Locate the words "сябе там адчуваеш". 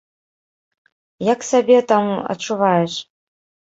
1.51-2.93